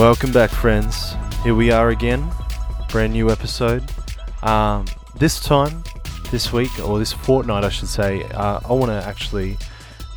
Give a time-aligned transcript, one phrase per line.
[0.00, 1.14] Welcome back, friends.
[1.44, 2.26] Here we are again,
[2.88, 3.84] brand new episode.
[4.42, 5.84] Um, this time,
[6.30, 9.58] this week, or this fortnight, I should say, uh, I want to actually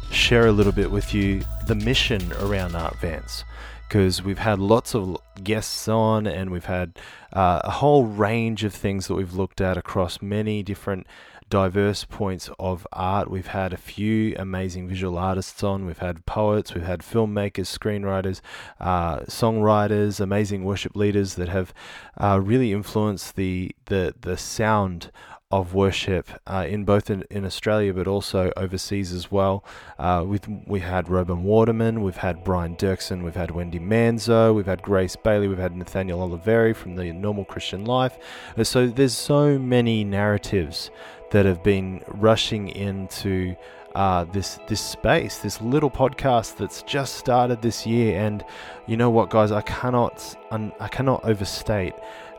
[0.10, 3.44] share a little bit with you the mission around Artvance
[3.90, 6.98] because we've had lots of guests on and we've had
[7.34, 11.06] uh, a whole range of things that we've looked at across many different
[11.54, 13.30] diverse points of art.
[13.30, 15.86] We've had a few amazing visual artists on.
[15.86, 18.42] We've had poets, we've had filmmakers, screenwriters,
[18.80, 21.72] uh, songwriters, amazing worship leaders that have
[22.18, 25.12] uh, really influenced the the the sound
[25.52, 29.64] of worship uh, in both in, in, Australia but also overseas as well.
[30.00, 34.66] Uh, with we had Robin Waterman, we've had Brian Doerksen, we've had Wendy Manzo, we've
[34.66, 38.18] had Grace Bailey, we've had Nathaniel Oliveri from the Normal Christian Life.
[38.64, 40.90] So there's so many narratives
[41.34, 43.56] that have been rushing into
[43.96, 48.20] uh, this this space, this little podcast that's just started this year.
[48.20, 48.46] And
[48.86, 51.96] you know what, guys, I cannot I cannot overstate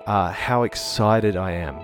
[0.06, 1.76] uh, how excited I am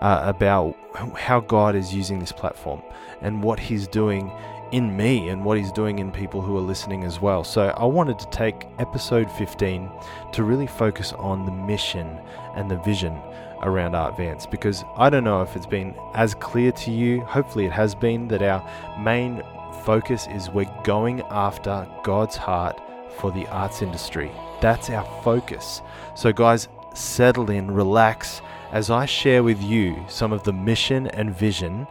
[0.00, 0.76] uh, about
[1.16, 2.80] how God is using this platform
[3.20, 4.30] and what He's doing
[4.70, 7.42] in me and what He's doing in people who are listening as well.
[7.42, 9.90] So I wanted to take episode 15
[10.32, 12.20] to really focus on the mission
[12.54, 13.20] and the vision
[13.62, 17.20] around Artvance because I don't know if it's been as clear to you.
[17.22, 18.62] Hopefully, it has been that our
[19.00, 19.42] main
[19.84, 22.80] focus is we're going after God's heart
[23.18, 24.30] for the arts industry.
[24.60, 25.82] That's our focus.
[26.14, 31.34] So, guys, settle in, relax as I share with you some of the mission and
[31.34, 31.86] vision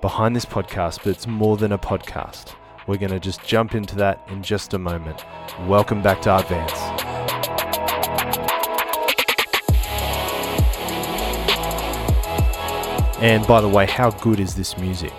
[0.00, 2.54] behind this podcast, but it's more than a podcast.
[2.86, 5.24] We're going to just jump into that in just a moment.
[5.68, 7.11] Welcome back to Artvance.
[13.22, 15.12] And by the way, how good is this music?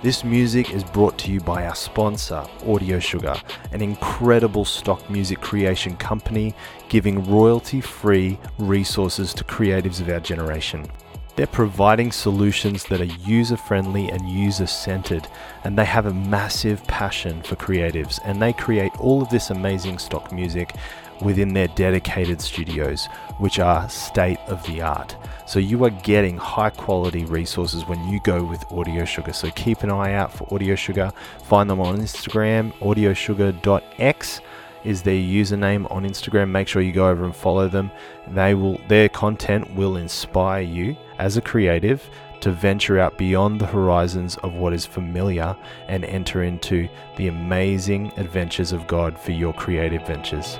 [0.00, 3.34] This music is brought to you by our sponsor, Audio Sugar,
[3.72, 6.54] an incredible stock music creation company
[6.88, 10.86] giving royalty free resources to creatives of our generation.
[11.34, 15.26] They're providing solutions that are user friendly and user centered,
[15.64, 18.20] and they have a massive passion for creatives.
[18.24, 20.76] And they create all of this amazing stock music
[21.22, 23.06] within their dedicated studios,
[23.38, 25.16] which are state of the art.
[25.46, 29.32] So you are getting high quality resources when you go with Audio Sugar.
[29.32, 31.12] So keep an eye out for Audio Sugar.
[31.44, 34.40] Find them on Instagram, audiosugar.x
[34.84, 36.50] is their username on Instagram.
[36.50, 37.90] Make sure you go over and follow them.
[38.28, 42.08] They will their content will inspire you as a creative
[42.40, 45.56] to venture out beyond the horizons of what is familiar
[45.88, 50.58] and enter into the amazing adventures of God for your creative ventures.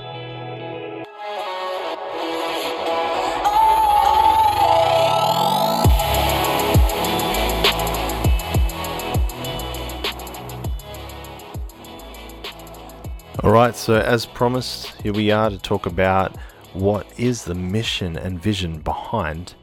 [13.44, 16.36] All right, so as promised, here we are to talk about
[16.72, 19.54] what is the mission and vision behind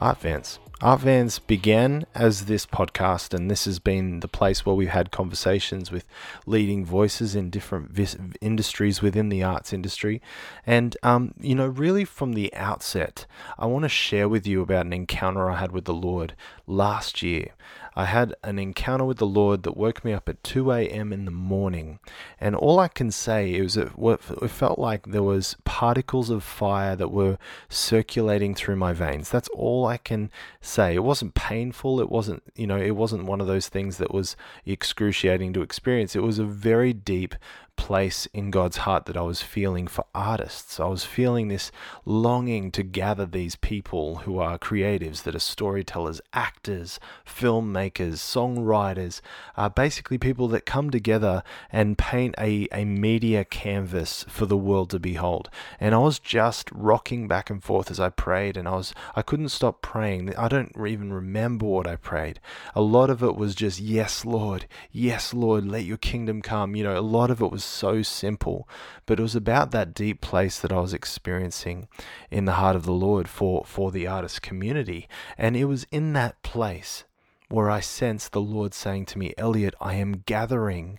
[0.00, 0.58] Artvance.
[0.82, 1.02] Art
[1.46, 6.08] began as this podcast, and this has been the place where we've had conversations with
[6.46, 10.22] leading voices in different vis- industries within the arts industry.
[10.66, 14.86] And, um, you know, really from the outset, I want to share with you about
[14.86, 16.34] an encounter I had with the Lord
[16.66, 17.50] last year.
[17.94, 21.12] I had an encounter with the Lord that woke me up at 2 a.m.
[21.12, 21.98] in the morning.
[22.40, 26.96] And all I can say is it, it felt like there was particles of fire
[26.96, 29.30] that were circulating through my veins.
[29.30, 30.30] That's all I can
[30.60, 30.94] say.
[30.94, 32.00] It wasn't painful.
[32.00, 36.14] It wasn't, you know, it wasn't one of those things that was excruciating to experience.
[36.14, 37.34] It was a very deep
[37.80, 40.78] place in God's heart that I was feeling for artists.
[40.78, 41.72] I was feeling this
[42.04, 49.20] longing to gather these people who are creatives, that are storytellers, actors, filmmakers, songwriters,
[49.56, 51.42] uh, basically people that come together
[51.72, 55.48] and paint a, a media canvas for the world to behold.
[55.78, 59.22] And I was just rocking back and forth as I prayed, and I was I
[59.22, 60.36] couldn't stop praying.
[60.36, 62.40] I don't even remember what I prayed.
[62.74, 66.76] A lot of it was just yes, Lord, yes, Lord, let your kingdom come.
[66.76, 68.68] You know, a lot of it was so simple,
[69.06, 71.88] but it was about that deep place that I was experiencing
[72.30, 75.08] in the heart of the Lord for, for the artist community.
[75.38, 77.04] And it was in that place
[77.50, 80.98] where I sensed the Lord saying to me, Elliot, I am gathering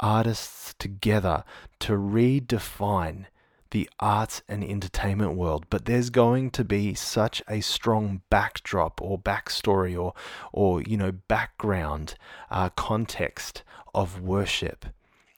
[0.00, 1.44] artists together
[1.80, 3.26] to redefine
[3.70, 9.18] the arts and entertainment world, but there's going to be such a strong backdrop or
[9.18, 10.12] backstory or,
[10.52, 12.14] or you know, background
[12.50, 13.62] uh, context
[13.94, 14.86] of worship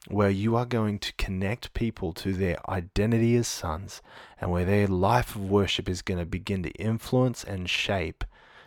[0.08, 4.00] where you are going to connect people to their identity as sons
[4.40, 8.24] and where their life of worship is going to begin to influence and shape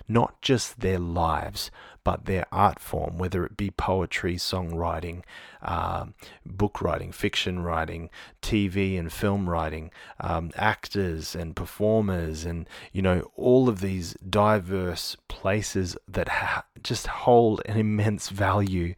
[0.07, 1.71] not just their lives,
[2.03, 5.23] but their art form, whether it be poetry, songwriting,
[5.61, 6.05] uh,
[6.45, 8.09] book writing, fiction writing,
[8.41, 15.15] TV and film writing, um, actors and performers, and you know all of these diverse
[15.27, 18.95] places that ha- just hold an immense value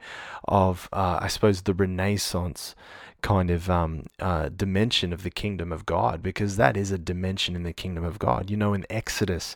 [0.47, 2.75] of, uh, I suppose, the Renaissance
[3.21, 7.55] kind of um, uh, dimension of the kingdom of God, because that is a dimension
[7.55, 8.49] in the kingdom of God.
[8.49, 9.55] You know, in Exodus,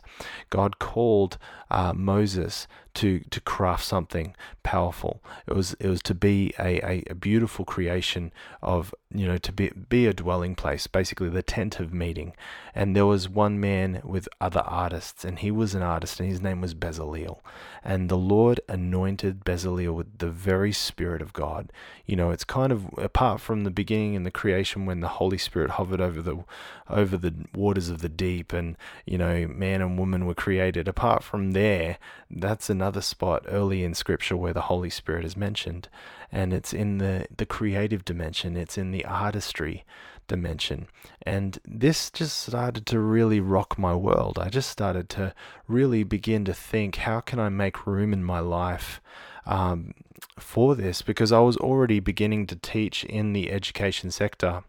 [0.50, 1.38] God called
[1.70, 2.66] uh, Moses
[2.98, 4.34] to to craft something
[4.64, 5.22] powerful.
[5.46, 9.52] It was it was to be a, a, a, beautiful creation of you know to
[9.52, 12.34] be be a dwelling place, basically the tent of meeting.
[12.74, 16.42] And there was one man with other artists, and he was an artist, and his
[16.42, 17.38] name was Bezaleel.
[17.84, 21.72] And the Lord anointed Bezaleel with the very Spirit of God.
[22.04, 25.38] You know, it's kind of apart from the beginning and the creation when the Holy
[25.38, 26.44] Spirit hovered over the
[26.90, 30.88] over the waters of the deep, and you know, man and woman were created.
[30.88, 31.98] Apart from there,
[32.30, 35.90] that's another another spot early in scripture where the Holy Spirit is mentioned,
[36.32, 39.84] and it's in the, the creative dimension, it's in the artistry
[40.26, 40.86] dimension.
[41.20, 44.38] And this just started to really rock my world.
[44.38, 45.34] I just started to
[45.66, 49.02] really begin to think how can I make room in my life
[49.44, 49.92] um,
[50.38, 51.02] for this?
[51.02, 54.64] Because I was already beginning to teach in the education sector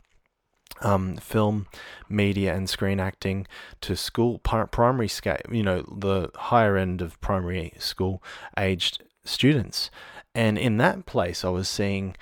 [0.82, 1.68] um, film,
[2.08, 3.48] media, and screen acting
[3.82, 8.24] to school primary scale, you know, the higher end of primary school
[8.58, 9.92] aged students.
[10.34, 12.16] And in that place, I was seeing,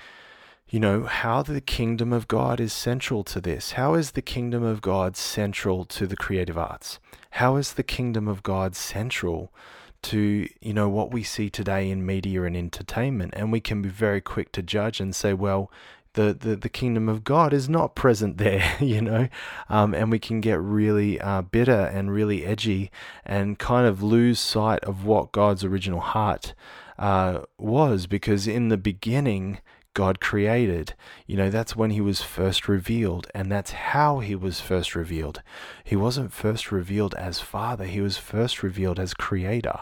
[0.68, 3.72] you know, how the kingdom of God is central to this.
[3.72, 6.98] How is the kingdom of God central to the creative arts?
[7.32, 9.52] How is the kingdom of God central
[10.00, 13.88] to you know what we see today in media and entertainment and we can be
[13.88, 15.72] very quick to judge and say well
[16.18, 19.28] the, the, the kingdom of God is not present there, you know,
[19.68, 22.90] um, and we can get really uh, bitter and really edgy
[23.24, 26.54] and kind of lose sight of what God's original heart
[26.98, 29.60] uh, was because in the beginning,
[29.94, 30.94] God created.
[31.28, 35.42] You know, that's when he was first revealed, and that's how he was first revealed.
[35.84, 39.78] He wasn't first revealed as Father, he was first revealed as Creator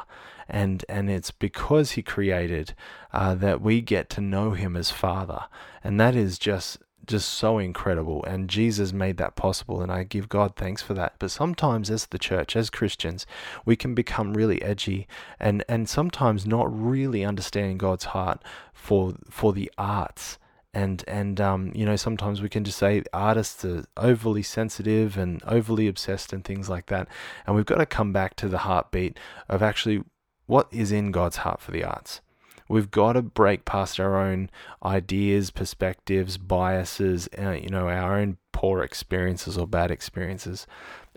[0.49, 2.75] and and it's because he created
[3.13, 5.45] uh, that we get to know him as father.
[5.83, 8.25] And that is just just so incredible.
[8.25, 11.15] And jesus made that possible and i give god thanks for that.
[11.19, 13.27] But sometimes as the church as christians
[13.65, 15.07] we can become really edgy
[15.39, 20.39] and and sometimes not really understanding god's heart for for the arts.
[20.75, 25.43] And and um, you know sometimes we can just say artists are overly sensitive and
[25.47, 27.09] overly obsessed and things like that.
[27.47, 30.05] And we've got to come back to the heartbeat of actually
[30.47, 32.21] what is in God's heart for the arts.
[32.69, 34.51] We've got to break past our own
[34.85, 40.67] ideas, perspectives, biases, uh, you know, our own poor experiences or bad experiences,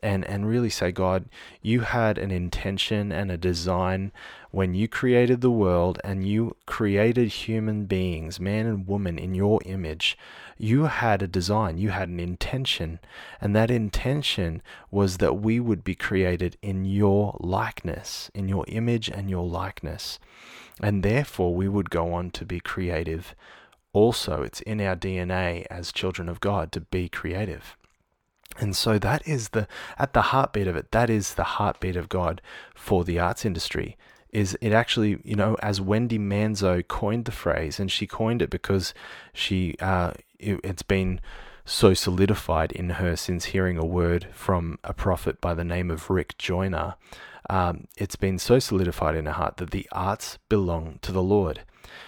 [0.03, 1.25] and and really say, God,
[1.61, 4.11] you had an intention and a design
[4.51, 9.59] when you created the world and you created human beings, man and woman, in your
[9.65, 10.17] image.
[10.61, 12.99] You had a design, you had an intention,
[13.39, 14.61] and that intention
[14.91, 20.19] was that we would be created in your likeness, in your image and your likeness.
[20.81, 23.35] And therefore, we would go on to be creative.
[23.93, 27.77] Also, it's in our DNA as children of God to be creative.
[28.57, 29.65] And so that is the
[29.97, 30.91] at the heartbeat of it.
[30.91, 32.41] That is the heartbeat of God
[32.75, 33.97] for the arts industry.
[34.31, 38.49] Is it actually you know as Wendy Manzo coined the phrase, and she coined it
[38.49, 38.93] because
[39.33, 41.19] she uh, it, it's been
[41.65, 46.09] so solidified in her since hearing a word from a prophet by the name of
[46.09, 46.95] Rick Joyner.
[47.49, 51.61] Um, it's been so solidified in her heart that the arts belong to the Lord.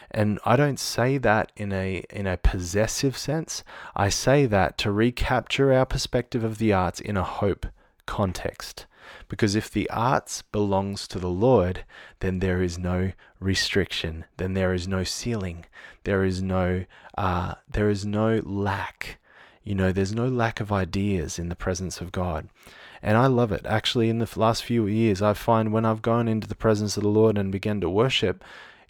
[0.09, 3.63] And I don't say that in a in a possessive sense.
[3.95, 7.65] I say that to recapture our perspective of the arts in a hope
[8.05, 8.85] context.
[9.27, 11.83] Because if the arts belongs to the Lord,
[12.19, 15.65] then there is no restriction, then there is no ceiling,
[16.03, 16.85] there is no
[17.17, 19.17] uh, there is no lack.
[19.63, 22.49] You know, there's no lack of ideas in the presence of God.
[23.03, 23.65] And I love it.
[23.65, 27.03] Actually, in the last few years, I find when I've gone into the presence of
[27.03, 28.43] the Lord and began to worship,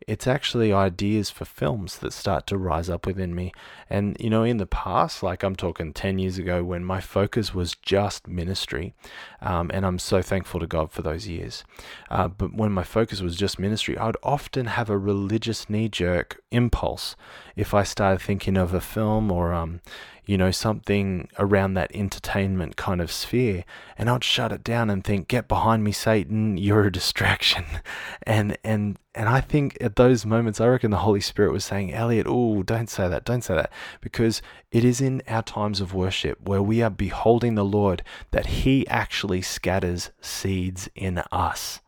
[0.08, 3.52] it's actually ideas for films that start to rise up within me.
[3.90, 7.54] And, you know, in the past, like I'm talking 10 years ago, when my focus
[7.54, 8.94] was just ministry,
[9.42, 11.64] um, and I'm so thankful to God for those years.
[12.10, 16.42] Uh, but when my focus was just ministry, I'd often have a religious knee jerk
[16.52, 17.16] impulse
[17.56, 19.82] if I started thinking of a film or, um,
[20.26, 23.66] you know, something around that entertainment kind of sphere.
[23.98, 27.66] And I'd shut it down and think, get behind me, Satan, you're a distraction.
[28.24, 31.92] And, and, and I think at those moments, I reckon the Holy Spirit was saying,
[31.92, 33.72] Elliot, oh, don't say that, don't say that.
[34.00, 38.46] Because it is in our times of worship where we are beholding the Lord that
[38.46, 41.82] He actually scatters seeds in us.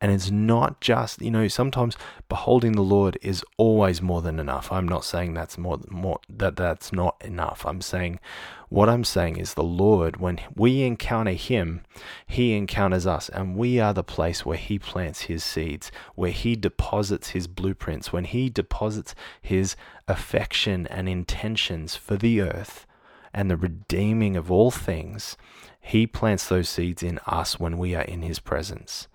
[0.00, 1.96] And it's not just, you know, sometimes
[2.28, 4.70] beholding the Lord is always more than enough.
[4.70, 7.64] I'm not saying that's more more that that's not enough.
[7.64, 8.20] I'm saying
[8.68, 11.82] what I'm saying is the Lord when we encounter him,
[12.26, 16.56] he encounters us and we are the place where he plants his seeds, where he
[16.56, 19.76] deposits his blueprints, when he deposits his
[20.08, 22.84] affection and intentions for the earth
[23.32, 25.36] and the redeeming of all things.
[25.80, 29.06] He plants those seeds in us when we are in his presence.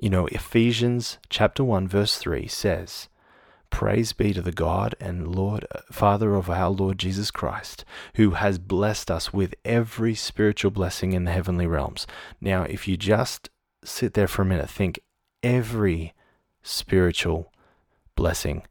[0.00, 3.10] You know, Ephesians chapter 1 verse 3 says,
[3.68, 8.58] Praise be to the God and Lord, Father of our Lord Jesus Christ, who has
[8.58, 12.06] blessed us with every spiritual blessing in the heavenly realms.
[12.40, 13.50] Now, if you just
[13.84, 15.00] sit there for a minute, think
[15.42, 16.14] every
[16.62, 17.52] spiritual
[18.16, 18.62] blessing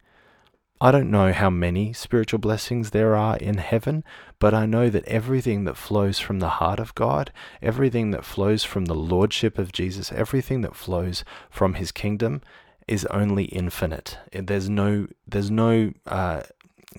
[0.82, 4.04] I don't know how many spiritual blessings there are in heaven,
[4.40, 8.64] but I know that everything that flows from the heart of God, everything that flows
[8.64, 12.42] from the lordship of Jesus, everything that flows from his kingdom
[12.88, 14.18] is only infinite.
[14.32, 16.44] There's no there's no uh,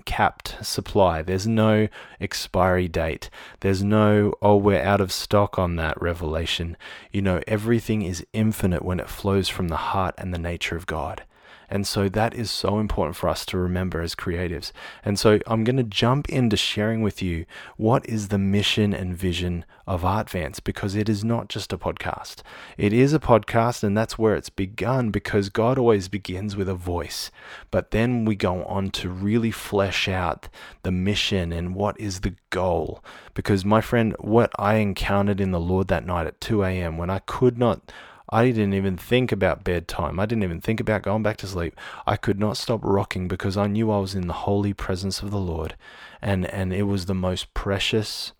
[0.05, 1.23] capped supply.
[1.23, 1.89] There's no
[2.21, 3.31] expiry date.
[3.61, 6.77] There's no, oh, we're out of stock on that revelation.
[7.11, 10.87] You know, everything is infinite when it flows from the heart and the nature of
[10.87, 11.25] God.
[11.71, 14.73] And so that is so important for us to remember as creatives.
[15.05, 17.47] And so I'm going to jump into sharing with you
[17.77, 22.43] what is the mission and vision of Artvance because it is not just a podcast.
[22.77, 26.75] It is a podcast, and that's where it's begun because God always begins with a
[26.75, 27.31] voice.
[27.71, 30.49] But then we go on to really flesh out
[30.83, 33.03] the mission and what is the goal.
[33.35, 37.11] Because, my friend, what I encountered in the Lord that night at 2 a.m., when
[37.11, 37.93] I could not
[38.31, 40.21] I didn't even think about bedtime.
[40.21, 41.75] I didn't even think about going back to sleep.
[42.07, 45.31] I could not stop rocking because I knew I was in the holy presence of
[45.31, 45.75] the Lord.
[46.23, 48.33] And, and it was the most precious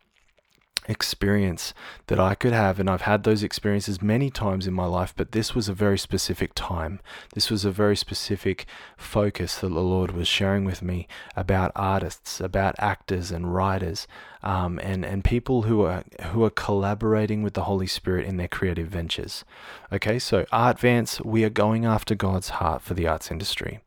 [0.89, 1.75] experience
[2.07, 2.81] that I could have.
[2.81, 5.99] And I've had those experiences many times in my life, but this was a very
[5.99, 7.01] specific time.
[7.35, 11.07] This was a very specific focus that the Lord was sharing with me
[11.37, 14.07] about artists, about actors and writers,
[14.43, 18.49] um, and, and people who are, who are collaborating with the Holy Spirit in their
[18.49, 19.45] creative ventures.
[19.93, 23.81] Okay, so Artvance, we are going after God's heart for the arts industry.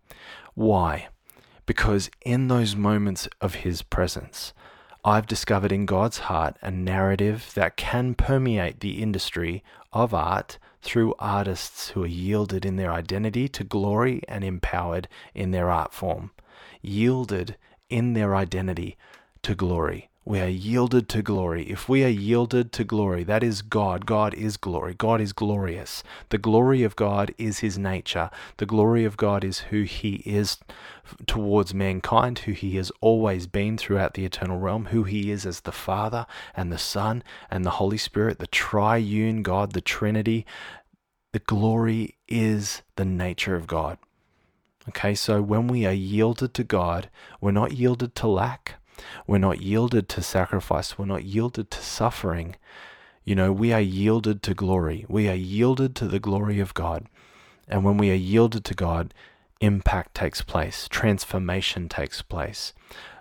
[0.53, 1.07] Why?
[1.65, 4.53] Because in those moments of His presence,
[5.05, 11.13] I've discovered in God's heart a narrative that can permeate the industry of art through
[11.19, 16.31] artists who are yielded in their identity to glory and empowered in their art form.
[16.81, 17.57] Yielded
[17.89, 18.98] in their identity
[19.41, 20.10] to glory.
[20.25, 21.70] We are yielded to glory.
[21.70, 24.06] If we are yielded to glory, that is God.
[24.06, 24.94] God is glory.
[24.94, 26.01] God is glorious.
[26.30, 28.30] The glory of God is his nature.
[28.56, 30.60] The glory of God is who he is
[31.27, 35.62] towards mankind, who he has always been throughout the eternal realm, who he is as
[35.62, 36.25] the Father
[36.56, 40.46] and the Son and the Holy Spirit, the triune God, the Trinity.
[41.34, 43.98] The glory is the nature of God.
[44.88, 47.10] Okay, so when we are yielded to God,
[47.42, 48.75] we're not yielded to lack.
[49.27, 50.97] We're not yielded to sacrifice.
[50.97, 52.55] We're not yielded to suffering.
[53.23, 55.05] You know, we are yielded to glory.
[55.07, 57.07] We are yielded to the glory of God.
[57.67, 59.13] And when we are yielded to God,
[59.62, 62.73] impact takes place, transformation takes place.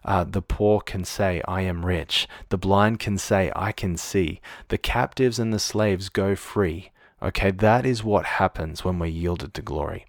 [0.05, 2.27] Uh, the poor can say, I am rich.
[2.49, 4.41] The blind can say, I can see.
[4.69, 6.91] The captives and the slaves go free.
[7.23, 10.07] Okay, that is what happens when we're yielded to glory.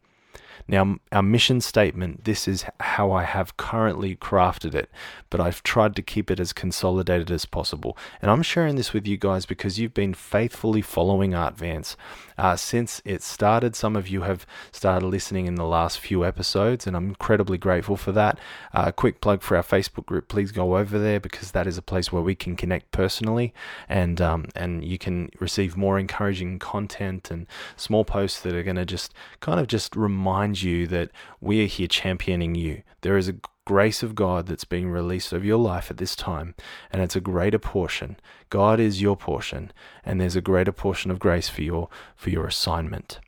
[0.68, 4.90] Now, our mission statement, this is how I have currently crafted it,
[5.30, 7.98] but I've tried to keep it as consolidated as possible.
[8.22, 11.96] And I'm sharing this with you guys because you've been faithfully following Artvance
[12.38, 13.76] uh, since it started.
[13.76, 17.98] Some of you have started listening in the last few episodes, and I'm incredibly grateful
[17.98, 18.40] for that.
[18.74, 21.82] Uh, quick plug for our Facebook group: please go over there because that is a
[21.82, 23.54] place where we can connect personally,
[23.88, 28.76] and um, and you can receive more encouraging content and small posts that are going
[28.76, 31.10] to just kind of just remind you that
[31.42, 32.84] we are here championing you.
[33.02, 36.56] There is a grace of God that's being released over your life at this time,
[36.92, 38.18] and it's a greater portion.
[38.50, 39.72] God is your portion,
[40.04, 43.20] and there's a greater portion of grace for your for your assignment.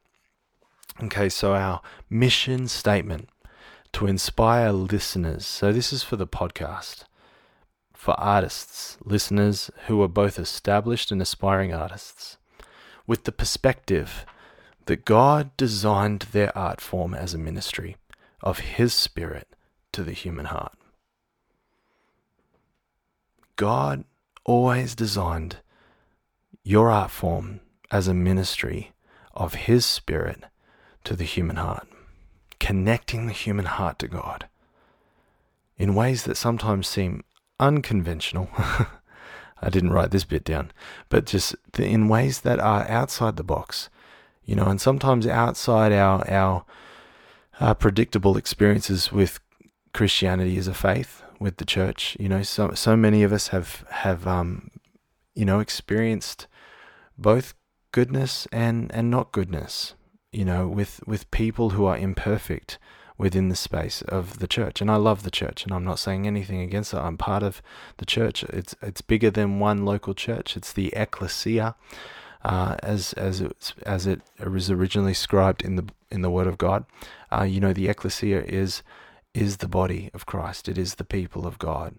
[1.04, 3.30] Okay, so our mission statement
[3.94, 5.46] to inspire listeners.
[5.46, 7.04] So this is for the podcast.
[7.94, 12.38] For artists, listeners who are both established and aspiring artists,
[13.08, 14.26] with the perspective
[14.86, 17.98] that God designed their art form as a ministry
[18.42, 19.48] of His Spirit
[19.96, 20.74] to the human heart.
[23.56, 24.04] God
[24.44, 25.58] always designed
[26.66, 28.92] your art form as a ministry
[29.34, 30.44] of His Spirit
[31.06, 31.88] to the human heart,
[32.60, 34.50] connecting the human heart to God
[35.78, 37.24] in ways that sometimes seem
[37.58, 38.50] unconventional.
[38.58, 40.74] I didn't write this bit down,
[41.08, 43.90] but just in ways that are outside the box.
[44.44, 46.66] You know, and sometimes outside our our
[47.62, 49.40] uh, predictable experiences with
[49.96, 53.86] Christianity is a faith, with the church, you know, so so many of us have
[53.90, 54.72] have um,
[55.34, 56.48] you know experienced
[57.18, 57.54] both
[57.92, 59.96] goodness and and not goodness.
[60.32, 62.78] You know, with with people who are imperfect
[63.18, 64.82] within the space of the church.
[64.82, 66.98] And I love the church, and I'm not saying anything against it.
[66.98, 67.62] I'm part of
[67.98, 68.44] the church.
[68.46, 70.58] It's it's bigger than one local church.
[70.58, 71.76] It's the ecclesia,
[72.44, 76.58] uh, as as it, as it was originally scribed in the in the Word of
[76.58, 76.86] God.
[77.32, 78.84] Uh, you know, the ecclesia is
[79.36, 80.68] is the body of Christ.
[80.70, 81.96] It is the people of God,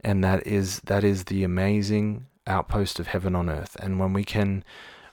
[0.00, 3.76] and that is that is the amazing outpost of heaven on earth.
[3.80, 4.64] And when we can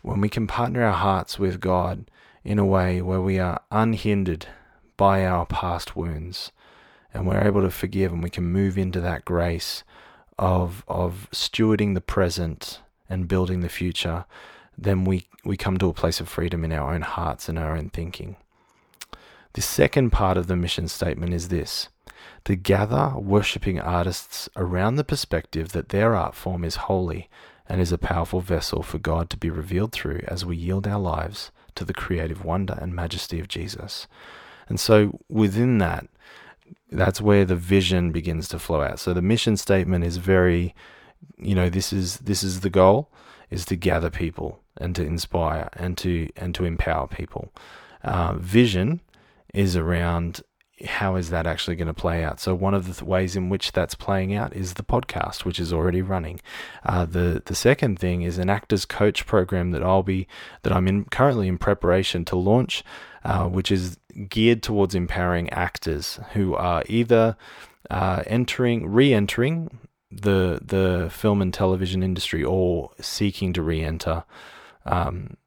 [0.01, 2.09] when we can partner our hearts with God
[2.43, 4.48] in a way where we are unhindered
[4.98, 6.51] by our past wounds
[7.13, 9.83] and we're able to forgive and we can move into that grace
[10.38, 14.25] of of stewarding the present and building the future,
[14.77, 17.75] then we, we come to a place of freedom in our own hearts and our
[17.75, 18.38] own thinking.
[19.53, 21.89] The second part of the mission statement is this
[22.46, 27.29] to gather worshipping artists around the perspective that their art form is holy
[27.68, 31.00] and is a powerful vessel for God to be revealed through as we yield our
[31.00, 34.08] lives to the creative wonder and majesty of Jesus.
[34.68, 36.08] And so within that,
[36.91, 39.00] that's where the vision begins to flow out.
[39.00, 40.75] So the mission statement is very
[41.38, 43.10] you know this is this is the goal
[43.50, 47.51] is to gather people and to inspire and to and to empower people.
[48.03, 49.01] Uh, vision
[49.53, 50.41] is around
[50.86, 52.39] how is that actually going to play out?
[52.39, 55.60] So one of the th- ways in which that's playing out is the podcast, which
[55.60, 56.39] is already running.
[56.86, 60.27] Uh, the the second thing is an actors coach program that I'll be
[60.63, 62.84] that I'm in currently in preparation to launch,
[63.24, 63.98] uh, which is
[64.29, 67.36] geared towards empowering actors who are either
[67.89, 69.79] uh, entering, re-entering
[70.12, 74.24] the the film and television industry or seeking to re-enter
[74.86, 75.38] um,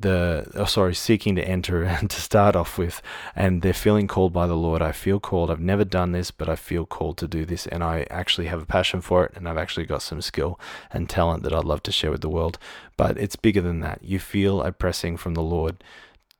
[0.00, 3.02] the oh, sorry seeking to enter and to start off with
[3.36, 6.48] and they're feeling called by the lord i feel called i've never done this but
[6.48, 9.48] i feel called to do this and i actually have a passion for it and
[9.48, 10.58] i've actually got some skill
[10.90, 12.58] and talent that i'd love to share with the world
[12.96, 15.82] but it's bigger than that you feel a pressing from the lord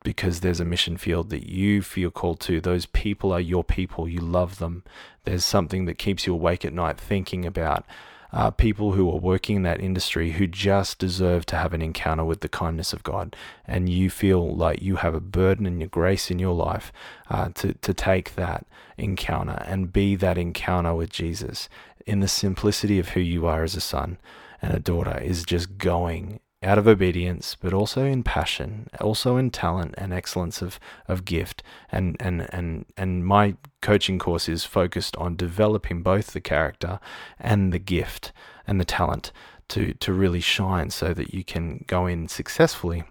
[0.04, 2.60] because there's a mission field that you feel called to.
[2.60, 4.08] Those people are your people.
[4.08, 4.82] You love them.
[5.24, 7.86] There's something that keeps you awake at night thinking about
[8.32, 12.24] uh, people who are working in that industry who just deserve to have an encounter
[12.24, 13.36] with the kindness of God.
[13.66, 16.92] And you feel like you have a burden and your grace in your life
[17.28, 18.66] uh, to, to take that
[18.96, 21.68] encounter and be that encounter with Jesus
[22.06, 24.18] in the simplicity of who you are as a son
[24.60, 29.50] and a daughter is just going out of obedience, but also in passion, also in
[29.50, 31.62] talent and excellence of, of gift.
[31.90, 37.00] And, and, and, and my coaching course is focused on developing both the character
[37.38, 38.32] and the gift
[38.66, 39.32] and the talent
[39.68, 43.04] to, to really shine so that you can go in successfully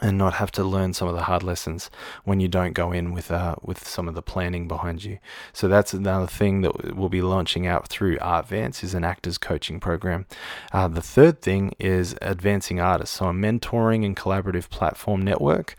[0.00, 1.90] and not have to learn some of the hard lessons
[2.24, 5.18] when you don't go in with uh, with some of the planning behind you.
[5.52, 9.80] So that's another thing that we'll be launching out through Artvance is an actors coaching
[9.80, 10.26] program.
[10.72, 15.76] Uh, the third thing is advancing artists, so a mentoring and collaborative platform network.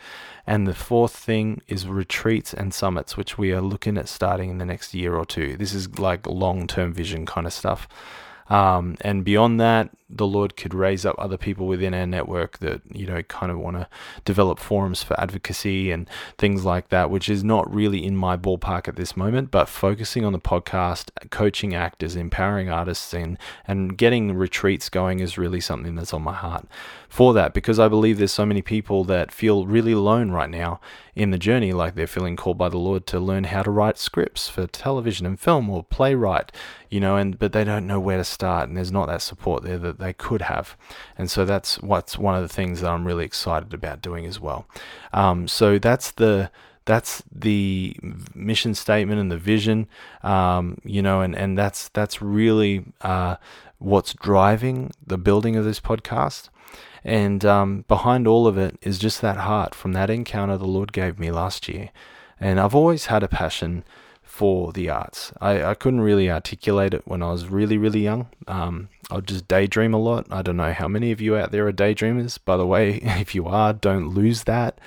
[0.47, 4.57] And the fourth thing is retreats and summits, which we are looking at starting in
[4.57, 5.55] the next year or two.
[5.55, 7.87] This is like long term vision kind of stuff.
[8.49, 12.81] Um, and beyond that, the Lord could raise up other people within our network that,
[12.91, 13.87] you know, kind of want to
[14.25, 18.87] develop forums for advocacy and things like that, which is not really in my ballpark
[18.87, 24.33] at this moment, but focusing on the podcast, coaching actors, empowering artists, and, and getting
[24.33, 26.67] retreats going is really something that's on my heart
[27.09, 30.79] for that because I believe there's so many people that feel really alone right now
[31.15, 33.97] in the journey, like they're feeling called by the Lord to learn how to write
[33.97, 36.51] scripts for television and film or playwright,
[36.89, 39.63] you know, and but they don't know where to start and there's not that support
[39.63, 40.75] there that they could have.
[41.17, 44.39] And so that's what's one of the things that I'm really excited about doing as
[44.39, 44.65] well.
[45.13, 46.51] Um, so that's the
[46.85, 47.95] that's the
[48.33, 49.87] mission statement and the vision,
[50.23, 53.35] um, you know, and, and that's that's really uh,
[53.77, 56.49] what's driving the building of this podcast.
[57.03, 60.91] And um, behind all of it is just that heart from that encounter the Lord
[60.91, 61.91] gave me last year.
[62.39, 63.83] And I've always had a passion
[64.29, 65.33] for the arts.
[65.41, 68.27] I, I couldn't really articulate it when I was really, really young.
[68.47, 70.27] Um, I'd just daydream a lot.
[70.29, 72.37] I don't know how many of you out there are daydreamers.
[72.45, 74.77] By the way, if you are, don't lose that.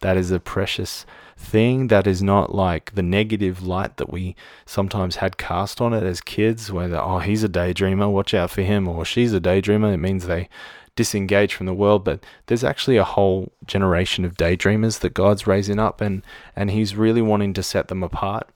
[0.00, 1.04] That is a precious
[1.36, 1.88] thing.
[1.88, 4.36] That is not like the negative light that we
[4.66, 8.62] sometimes had cast on it as kids, where, oh, he's a daydreamer, watch out for
[8.62, 9.92] him, or she's a daydreamer.
[9.92, 10.48] It means they
[10.94, 15.80] disengage from the world, but there's actually a whole generation of daydreamers that God's raising
[15.80, 16.22] up, and
[16.54, 18.48] and He's really wanting to set them apart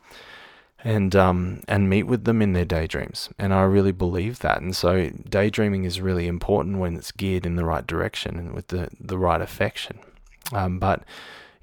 [0.86, 3.28] and um, and meet with them in their daydreams.
[3.40, 4.62] And I really believe that.
[4.62, 8.68] And so daydreaming is really important when it's geared in the right direction and with
[8.68, 9.98] the, the right affection.
[10.52, 11.02] Um, but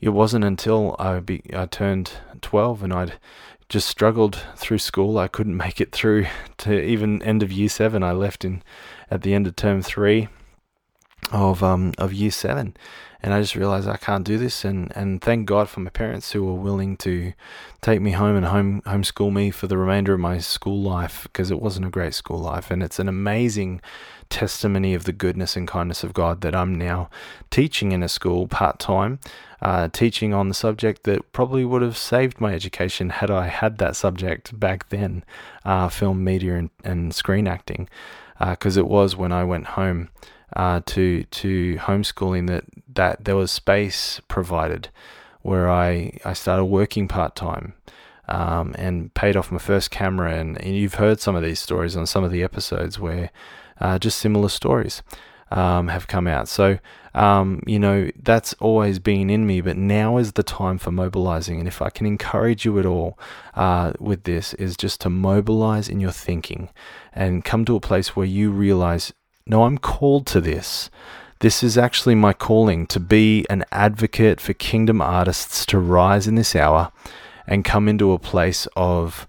[0.02, 3.14] it wasn't until I, be, I turned 12 and I'd
[3.70, 5.18] just struggled through school.
[5.18, 6.26] I couldn't make it through
[6.58, 8.04] to even end of year seven.
[8.04, 8.62] I left in
[9.10, 10.28] at the end of term three
[11.32, 12.76] of um of year seven,
[13.22, 14.66] and I just realized I can't do this.
[14.66, 17.34] And and thank God for my parents who were willing to
[17.82, 21.52] take me home and home homeschool me for the remainder of my school life because
[21.52, 23.82] it wasn't a great school life, and it's an amazing
[24.30, 27.10] testimony of the goodness and kindness of God that I'm now
[27.52, 29.20] teaching in a school part time,
[29.62, 33.78] uh, teaching on the subject that probably would have saved my education had I had
[33.78, 35.24] that subject back then,
[35.66, 37.88] uh, film, media, and, and screen acting,
[38.40, 40.10] because uh, it was when I went home
[40.56, 44.89] uh, to to homeschooling that that there was space provided
[45.42, 47.74] where I I started working part time.
[48.26, 51.98] Um, and paid off my first camera, and, and, you've heard some of these stories
[51.98, 53.32] on some of the episodes where
[53.82, 55.04] uh, just similar stories
[55.54, 56.48] um, have come out.
[56.48, 56.80] So,
[57.13, 61.60] um, you know, that's always been in me, but now is the time for mobilizing.
[61.60, 63.20] And if I can encourage you at all
[63.54, 66.70] uh, with this, is just to mobilize in your thinking
[67.13, 69.13] and come to a place where you realize
[69.45, 70.89] no, I'm called to this.
[71.39, 76.36] This is actually my calling to be an advocate for kingdom artists to rise in
[76.36, 76.91] this hour
[77.45, 79.27] and come into a place of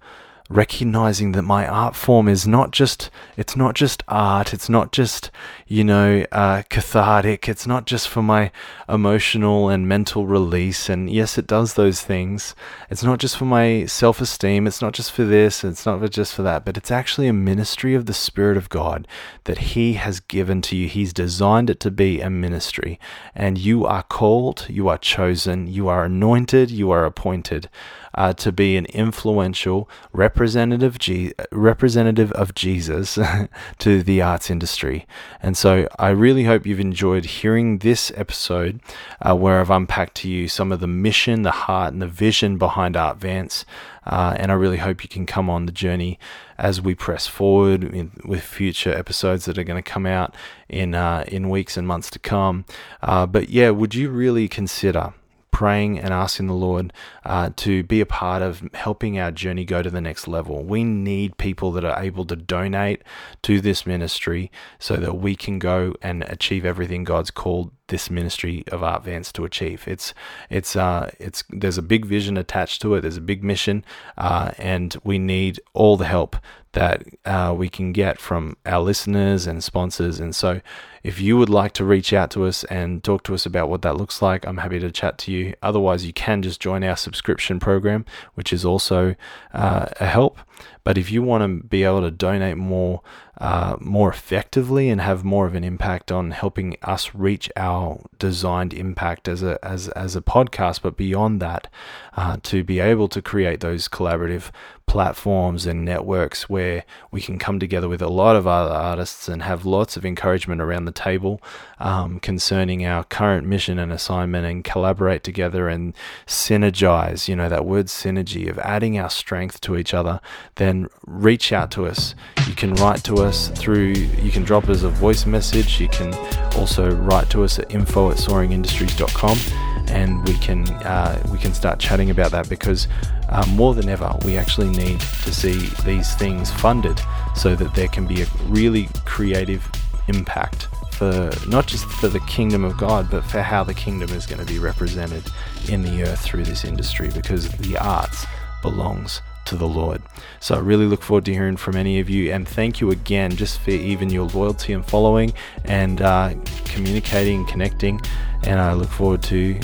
[0.51, 5.31] recognizing that my art form is not just it's not just art it's not just
[5.67, 8.51] you know uh, cathartic it's not just for my
[8.87, 12.55] emotional and mental release and yes it does those things.
[12.91, 16.43] It's not just for my self-esteem it's not just for this it's not just for
[16.43, 19.09] that but it's actually a ministry of the spirit of god
[19.45, 20.89] that he has given to you.
[20.89, 23.01] He's designed it to be a ministry
[23.35, 27.71] and you are called you are chosen you are anointed you are appointed
[28.15, 33.19] uh, to be an influential representative, G- representative of Jesus
[33.79, 35.07] to the arts industry.
[35.43, 38.81] And so I really hope you've enjoyed hearing this episode
[39.21, 42.59] uh, where I've unpacked to you some of the mission, the heart, and the vision
[42.59, 43.65] behind Artvance.
[44.07, 46.19] Uh, and I really hope you can come on the journey
[46.59, 50.35] as we press forward in, with future episodes that are going to come out
[50.69, 52.65] in uh, in weeks and months to come.
[53.03, 55.15] Uh, but yeah, would you really consider
[55.55, 56.93] praying and asking the Lord
[57.25, 60.65] uh, to be a part of helping our journey go to the next level.
[60.65, 63.03] We need people that are able to donate
[63.43, 68.65] to this ministry so that we can go and achieve everything God's called this ministry
[68.69, 69.85] of Artvance to achieve.
[69.87, 70.15] It's
[70.51, 73.03] it's uh it's there's a big vision attached to it.
[73.03, 73.85] There's a big mission,
[74.17, 76.37] uh, and we need all the help
[76.75, 80.21] that uh, we can get from our listeners and sponsors.
[80.21, 80.61] And so,
[81.03, 83.83] if you would like to reach out to us and talk to us about what
[83.83, 85.55] that looks like, I'm happy to chat to you.
[85.63, 89.15] Otherwise, you can just join our subscription program, which is also
[89.53, 90.39] uh, a help.
[90.85, 93.01] But if you want to be able to donate more,
[93.39, 98.75] uh, more effectively and have more of an impact on helping us reach our designed
[98.75, 101.69] impact as a as as a podcast, but beyond that,
[102.17, 104.51] uh, to be able to create those collaborative
[104.87, 109.43] platforms and networks where we can come together with a lot of other artists and
[109.43, 111.41] have lots of encouragement around the table
[111.81, 115.95] um, concerning our current mission and assignment and collaborate together and
[116.27, 117.29] synergize.
[117.29, 120.21] You know that word synergy of adding our strength to each other.
[120.57, 122.15] Then reach out to us.
[122.47, 125.81] You can write to us through, you can drop us a voice message.
[125.81, 126.15] You can
[126.57, 131.79] also write to us at info at soaringindustries.com and we can uh, we can start
[131.79, 132.89] chatting about that because
[133.29, 137.01] uh, more than ever we actually need to see these things funded
[137.35, 139.67] so that there can be a really creative
[140.09, 144.27] impact for not just for the kingdom of God but for how the kingdom is
[144.27, 145.25] going to be represented
[145.69, 148.27] in the earth through this industry because the arts
[148.63, 150.03] belongs to the Lord.
[150.41, 153.37] So I really look forward to hearing from any of you, and thank you again
[153.37, 155.33] just for even your loyalty and following
[155.65, 158.01] and uh, communicating, connecting.
[158.47, 159.59] And I look forward to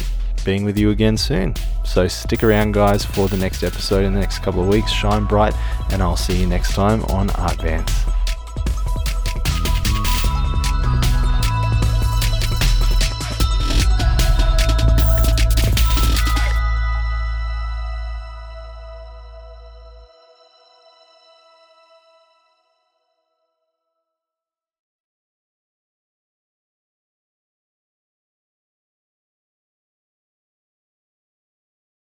[0.45, 1.55] being with you again soon.
[1.85, 4.91] So stick around, guys, for the next episode in the next couple of weeks.
[4.91, 5.55] Shine bright,
[5.93, 8.10] and I'll see you next time on Artvance.